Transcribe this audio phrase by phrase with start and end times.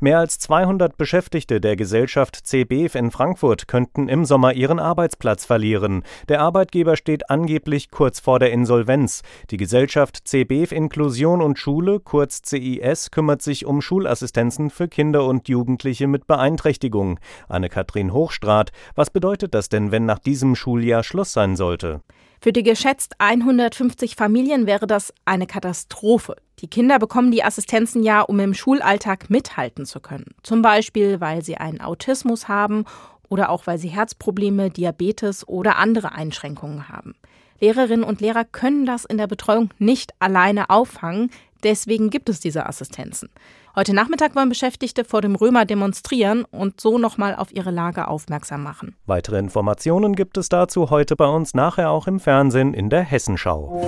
[0.00, 6.02] Mehr als 200 Beschäftigte der Gesellschaft CBF in Frankfurt könnten im Sommer ihren Arbeitsplatz verlieren.
[6.28, 9.22] Der Arbeitgeber steht angeblich kurz vor der Insolvenz.
[9.50, 15.48] Die Gesellschaft CBF Inklusion und Schule, kurz CIS, kümmert sich um Schulassistenzen für Kinder und
[15.48, 17.18] Jugendliche mit Beeinträchtigung.
[17.48, 22.02] Anne-Kathrin Hochstrat, was bedeutet das denn, wenn nach diesem Schuljahr Schluss sein sollte?
[22.42, 26.34] Für die geschätzt 150 Familien wäre das eine Katastrophe.
[26.58, 30.34] Die Kinder bekommen die Assistenzen ja, um im Schulalltag mithalten zu können.
[30.42, 32.84] Zum Beispiel, weil sie einen Autismus haben
[33.28, 37.14] oder auch weil sie Herzprobleme, Diabetes oder andere Einschränkungen haben.
[37.60, 41.30] Lehrerinnen und Lehrer können das in der Betreuung nicht alleine auffangen,
[41.62, 43.30] deswegen gibt es diese Assistenzen.
[43.74, 48.62] Heute Nachmittag wollen Beschäftigte vor dem Römer demonstrieren und so nochmal auf ihre Lage aufmerksam
[48.62, 48.96] machen.
[49.06, 53.80] Weitere Informationen gibt es dazu heute bei uns nachher auch im Fernsehen in der Hessenschau.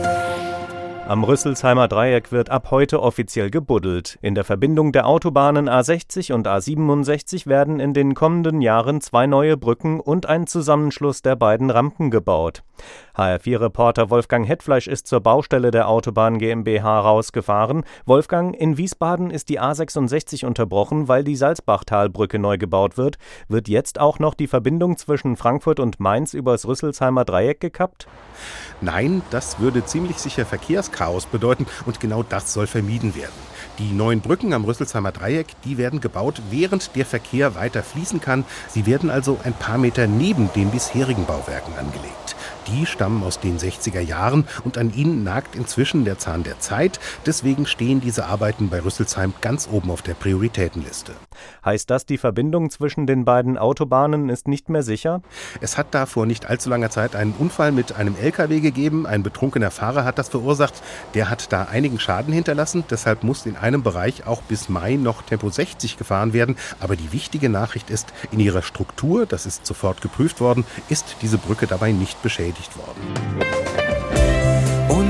[1.06, 4.18] Am Rüsselsheimer Dreieck wird ab heute offiziell gebuddelt.
[4.22, 9.58] In der Verbindung der Autobahnen A60 und A67 werden in den kommenden Jahren zwei neue
[9.58, 12.62] Brücken und ein Zusammenschluss der beiden Rampen gebaut.
[13.16, 17.84] HR4-Reporter Wolfgang Hetfleisch ist zur Baustelle der Autobahn GmbH rausgefahren.
[18.06, 23.18] Wolfgang, in Wiesbaden ist die A66 unterbrochen, weil die Salzbachtalbrücke neu gebaut wird.
[23.48, 28.08] Wird jetzt auch noch die Verbindung zwischen Frankfurt und Mainz übers Rüsselsheimer Dreieck gekappt?
[28.80, 33.32] Nein, das würde ziemlich sicher Verkehrschaos bedeuten und genau das soll vermieden werden.
[33.78, 38.44] Die neuen Brücken am Rüsselsheimer Dreieck, die werden gebaut, während der Verkehr weiter fließen kann.
[38.68, 42.23] Sie werden also ein paar Meter neben den bisherigen Bauwerken angelegt.
[42.68, 46.98] Die stammen aus den 60er Jahren und an ihnen nagt inzwischen der Zahn der Zeit.
[47.26, 51.12] Deswegen stehen diese Arbeiten bei Rüsselsheim ganz oben auf der Prioritätenliste.
[51.64, 55.20] Heißt das, die Verbindung zwischen den beiden Autobahnen ist nicht mehr sicher?
[55.60, 59.06] Es hat da vor nicht allzu langer Zeit einen Unfall mit einem LKW gegeben.
[59.06, 60.74] Ein betrunkener Fahrer hat das verursacht.
[61.12, 62.84] Der hat da einigen Schaden hinterlassen.
[62.88, 66.56] Deshalb muss in einem Bereich auch bis Mai noch Tempo 60 gefahren werden.
[66.80, 71.36] Aber die wichtige Nachricht ist, in ihrer Struktur, das ist sofort geprüft worden, ist diese
[71.36, 73.44] Brücke dabei nicht beschädigt worden.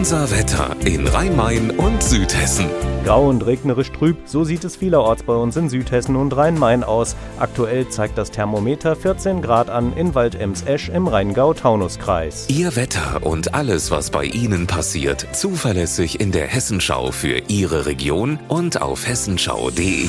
[0.04, 2.66] Unser Wetter in Rhein-Main und Südhessen.
[3.04, 7.16] Grau und regnerisch trüb, so sieht es vielerorts bei uns in Südhessen und Rhein-Main aus.
[7.38, 12.46] Aktuell zeigt das Thermometer 14 Grad an in Waldemsesch im Rheingau-Taunus-Kreis.
[12.48, 18.38] Ihr Wetter und alles, was bei Ihnen passiert, zuverlässig in der Hessenschau für Ihre Region
[18.48, 20.08] und auf hessenschau.de.